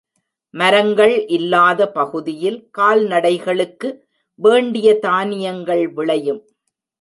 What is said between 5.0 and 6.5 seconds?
தானியங்கள் விளையும்.